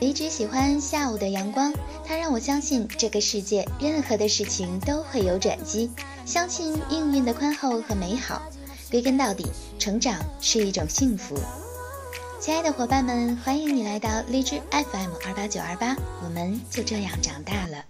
[0.00, 1.72] 离职喜欢下午的阳光，
[2.06, 5.90] 它让我相信这个世界任何的事情都会有转机，
[6.24, 8.40] 相信命运的宽厚和美好。
[8.92, 11.36] 归根到底，成长是一种幸福。
[12.40, 17.84] 亲爱的伙伴们，欢迎你来到荔枝 FM 二八九二八，我们就这样长大了。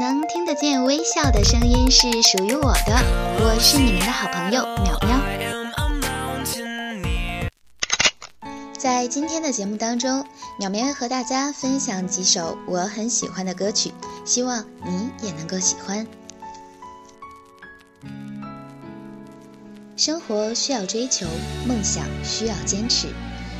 [0.00, 2.96] 能听得见微笑的声音是属于我的，
[3.40, 5.37] 我是你们的好朋友淼淼。
[8.88, 10.24] 在今天的节目当中，
[10.58, 13.92] 淼淼和大家分享几首我很喜欢的歌曲，
[14.24, 16.06] 希望你也能够喜欢。
[19.94, 21.26] 生活需要追求，
[21.66, 23.08] 梦想需要坚持。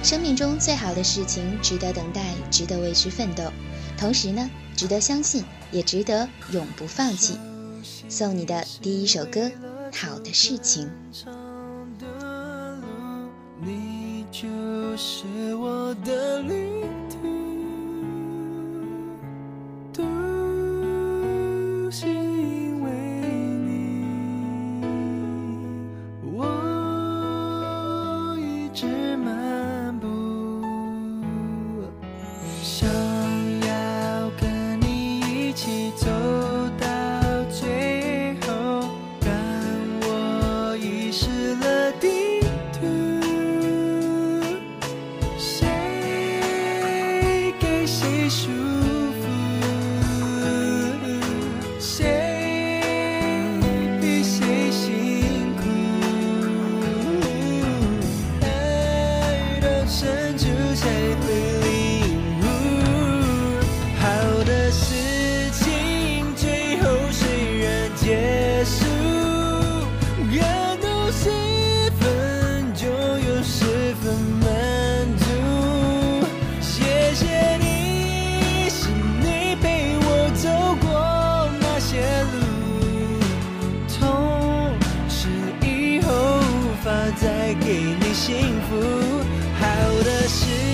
[0.03, 3.53] 生命中最好的事情，值得等待，值得为之奋斗。
[3.99, 7.39] 同时呢，值得相信，也值得永不放弃。
[8.09, 9.43] 送你的第一首歌，
[9.93, 10.91] 《好的事情》。
[14.99, 16.28] 是我的
[87.13, 88.77] 再给你幸福。
[89.61, 89.67] 好
[90.05, 90.68] 的事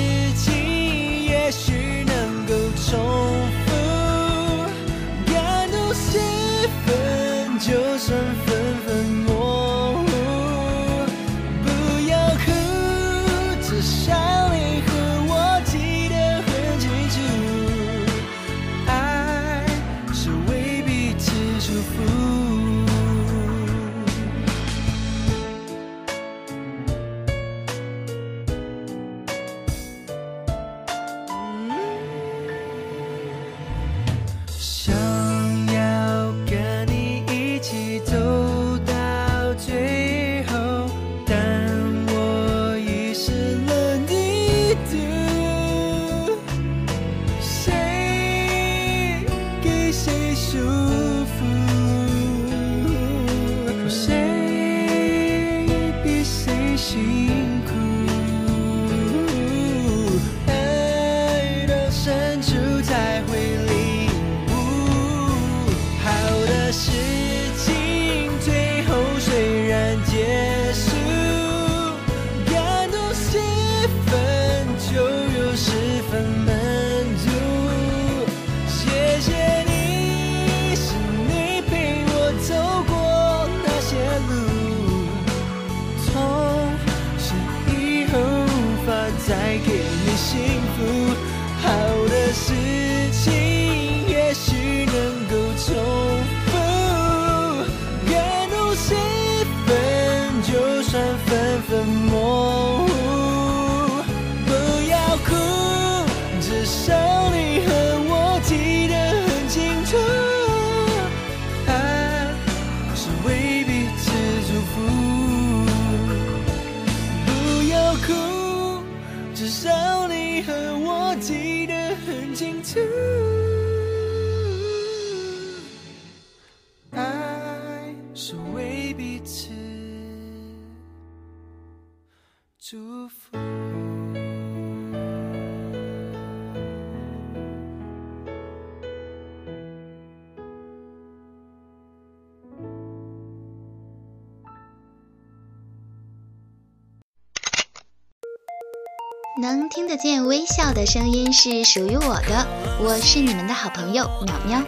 [149.45, 152.47] 能听得见微笑的声音是属于我的，
[152.81, 154.65] 我是你们的好朋友喵喵。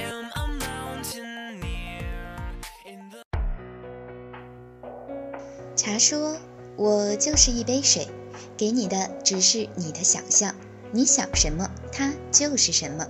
[5.75, 6.37] 茶说
[6.77, 8.07] ：“我就是一杯水，
[8.55, 10.55] 给你的只是你的想象，
[10.93, 13.07] 你想什么，它就是什么。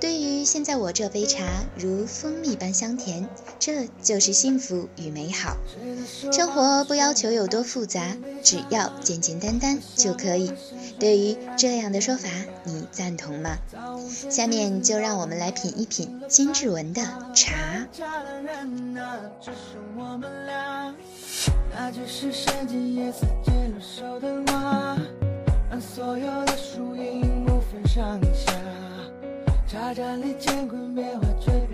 [0.00, 1.44] 对于现在我这杯茶，
[1.76, 5.58] 如蜂蜜般香甜，这就是幸福与美好。
[6.32, 10.52] 生活不要求有多复杂，只要简简单单就可以。
[10.98, 12.28] 对于这样的说法，
[12.64, 13.58] 你赞同吗？
[14.30, 17.02] 下面就让我们来品一品金志文的
[17.34, 17.86] 茶。
[17.92, 18.16] 茶
[27.96, 28.59] 盏里乾
[30.68, 31.69] 坤变化，却变不出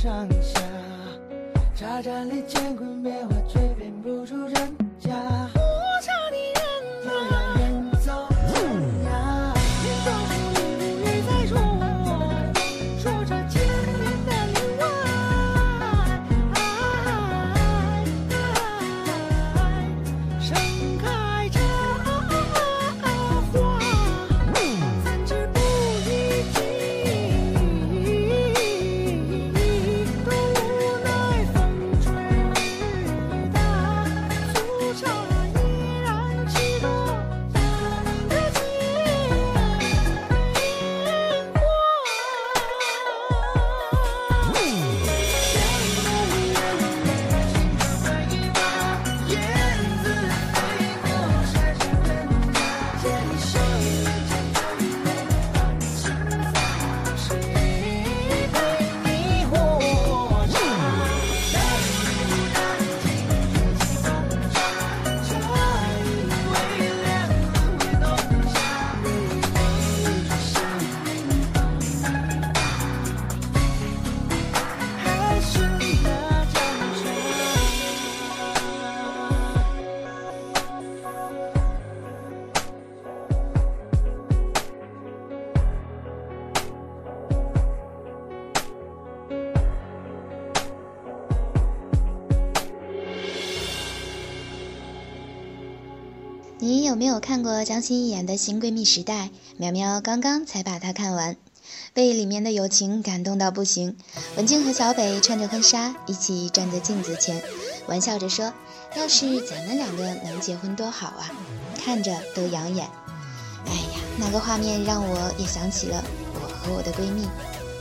[0.00, 0.60] 上下，
[1.74, 3.37] 茶盏里乾坤变幻。
[96.98, 99.26] 没有看过江心怡演的《新闺蜜时代》？
[99.56, 101.36] 苗苗刚刚才把它看完，
[101.94, 103.96] 被里面的友情感动到不行。
[104.36, 107.40] 文静和小北穿着婚纱，一起站在镜子前，
[107.86, 108.52] 玩笑着说
[108.98, 111.30] ：“要是咱们两个能结婚多好啊！”
[111.80, 112.84] 看着都养眼。
[113.66, 116.02] 哎呀，那个画面让我也想起了
[116.34, 117.28] 我和我的闺蜜，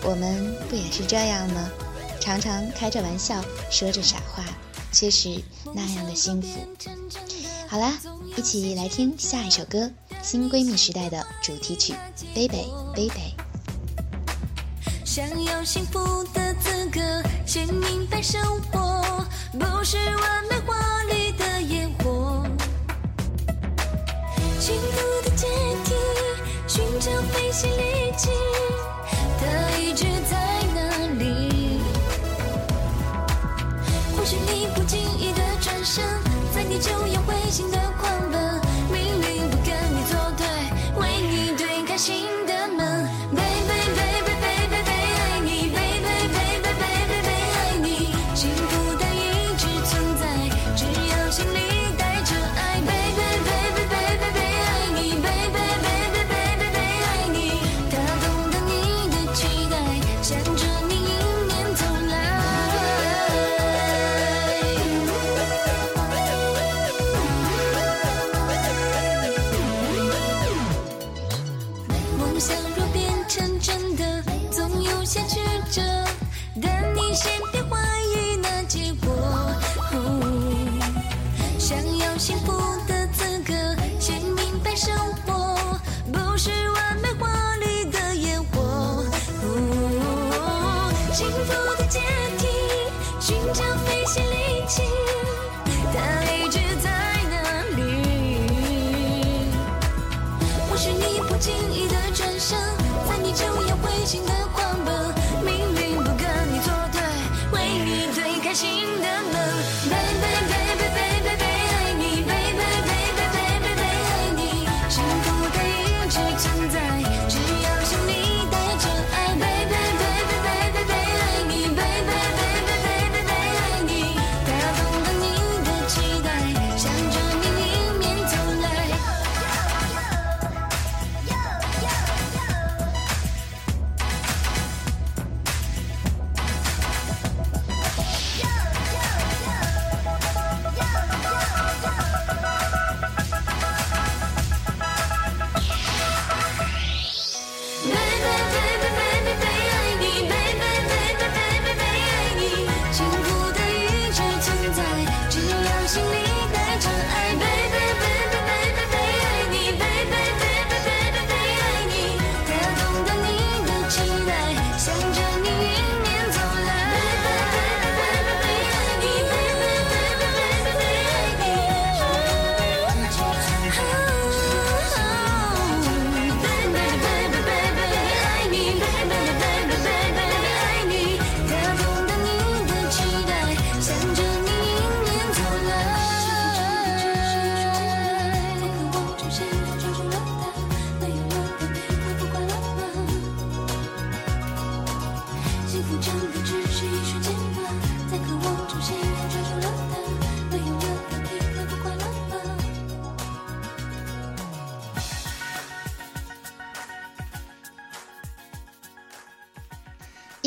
[0.03, 1.67] 我们不也是这样吗？
[2.19, 4.43] 常常开着玩笑，说着傻话，
[4.91, 5.41] 却是
[5.73, 6.47] 那样的幸福。
[7.67, 7.97] 好啦，
[8.37, 9.79] 一起来听下一首歌
[10.21, 11.93] 《新闺蜜时代》的主题曲
[12.35, 13.09] 《Baby Baby》。
[15.03, 16.99] 想要幸福的资格，
[17.47, 18.39] 先明白生
[18.71, 22.45] 活不是完美华丽的烟火。
[24.59, 25.47] 幸福的阶
[25.83, 25.95] 梯，
[26.67, 28.29] 寻找飞行利器，
[29.39, 31.81] 它一直在哪里？
[34.15, 36.05] 或许你不经意的转身。
[36.53, 37.77] 在你就要灰心的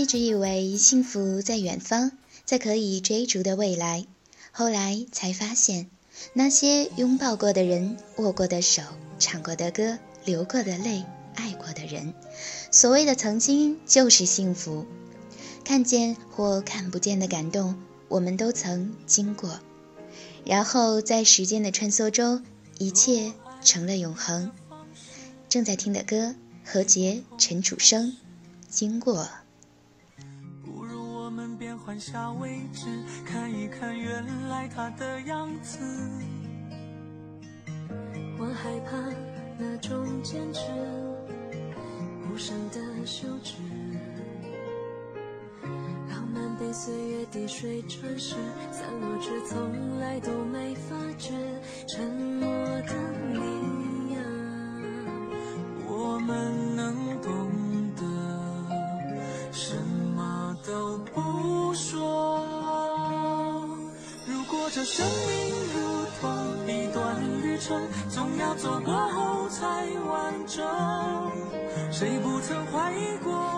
[0.00, 2.12] 一直以为幸福在远方，
[2.46, 4.06] 在可以追逐的未来，
[4.50, 5.90] 后来才发现，
[6.32, 8.80] 那些拥抱过的人、握过的手、
[9.18, 11.04] 唱过的歌、流过的泪、
[11.34, 12.14] 爱过的人，
[12.70, 14.86] 所谓的曾经就是幸福。
[15.64, 17.78] 看见或看不见的感动，
[18.08, 19.60] 我们都曾经过。
[20.46, 22.42] 然后在时间的穿梭中，
[22.78, 24.50] 一切成了永恒。
[25.50, 28.16] 正在听的歌，何洁、陈楚生，
[28.70, 29.28] 经过。
[31.90, 32.86] 换下位置，
[33.26, 35.80] 看一看原来它的样子。
[38.38, 38.96] 我害怕
[39.58, 40.60] 那种坚持，
[42.30, 43.54] 无声的休止。
[46.10, 48.36] 浪漫被岁月滴水穿石，
[48.70, 51.32] 散落却从来都没发觉。
[51.88, 52.48] 沉默
[52.82, 52.94] 的
[53.32, 53.79] 你
[69.80, 70.66] 后才完整。
[71.90, 73.49] 谁不曾怀疑过、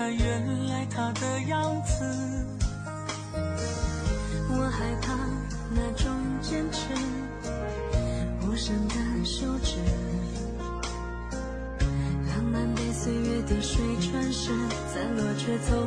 [0.00, 2.02] 看原来他的样子。
[4.48, 5.12] 我害怕
[5.74, 6.88] 那种坚持，
[8.40, 8.94] 无声的
[9.26, 9.76] 休止。
[12.28, 14.52] 浪漫被岁月滴水穿石，
[14.88, 15.86] 散落却从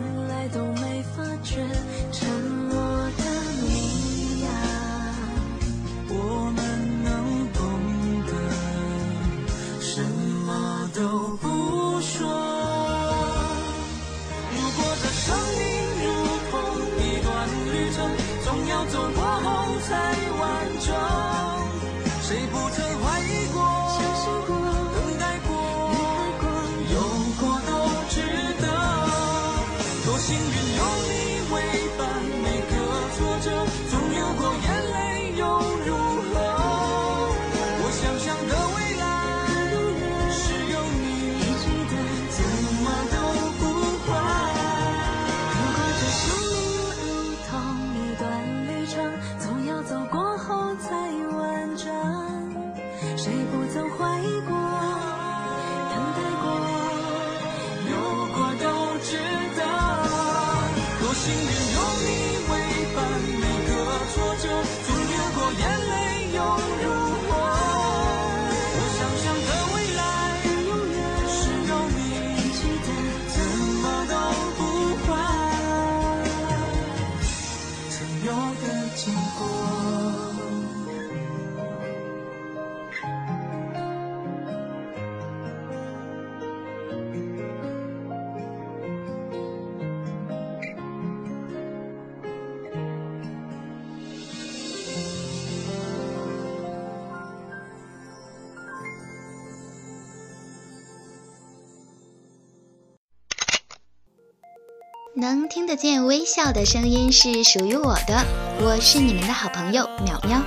[105.24, 108.26] 能听得见微笑的声音是属于我的，
[108.60, 110.42] 我是你们的好朋友淼淼。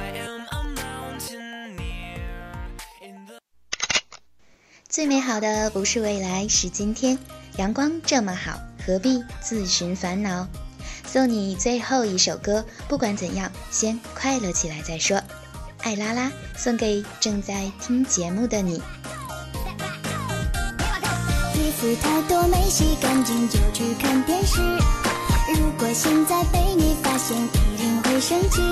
[4.86, 7.18] 最美好的不是未来，是今天。
[7.56, 10.46] 阳光这么好，何必自寻烦恼？
[11.06, 15.18] 送你最后一首歌，不管怎样，先快乐起来再说。
[15.84, 18.82] 爱拉拉送给正在听节目的你。
[21.76, 24.62] 衣服太多没洗干净就去看电视。
[25.60, 28.62] 如果现在被你发现，一定会生气。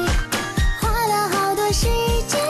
[0.81, 1.87] 花了好多时
[2.27, 2.41] 间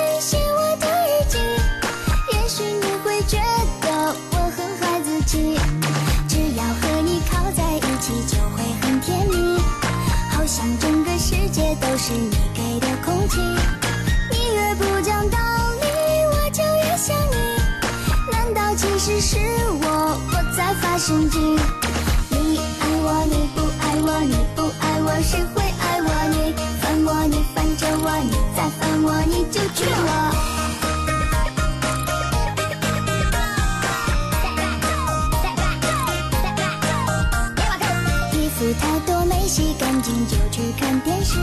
[40.78, 41.38] 看电视。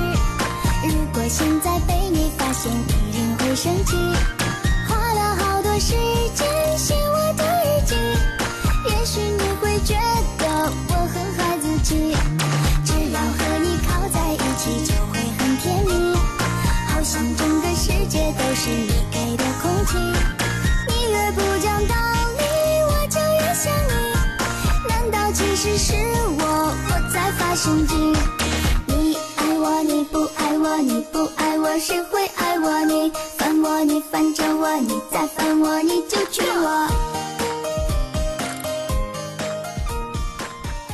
[0.83, 3.95] 如果现在被你发现，一定会生气。
[4.87, 5.93] 花了好多时
[6.33, 7.95] 间写我的日记，
[8.89, 9.95] 也许你会觉
[10.37, 10.47] 得
[10.89, 12.15] 我很孩子气。
[12.83, 16.15] 只要和你靠在一起，就会很甜蜜，
[16.89, 19.97] 好像整个世界都是你给的空气。
[20.87, 21.95] 你越不讲道
[22.37, 22.43] 理，
[22.87, 23.91] 我就越想你。
[24.89, 25.93] 难道其实是
[26.39, 28.10] 我我在发神经？
[30.81, 32.83] 你不爱我，你不爱我，谁会爱我？
[32.85, 36.87] 你烦我，你烦着我，你再烦我，你就娶我。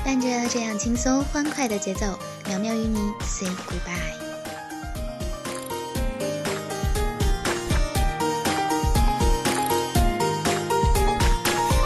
[0.03, 2.05] 伴着这样轻松欢快的节奏，
[2.47, 4.13] 苗苗与你 say goodbye。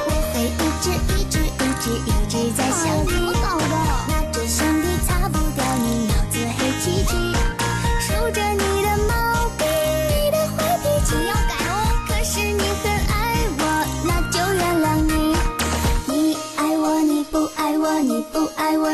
[0.08, 3.10] 我会一直一直一直一直在想你，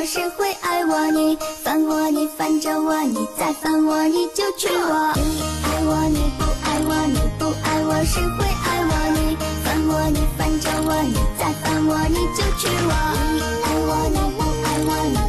[0.05, 1.11] 谁会爱我？
[1.11, 5.13] 你烦我，你烦着我，你再烦我，你就娶我。
[5.15, 8.91] 你爱我，你不爱我，你不爱我，谁会爱我？
[9.13, 12.91] 你烦我，你烦着我，你再烦我，你就娶我。
[13.33, 15.26] 你爱我，你不爱我，你，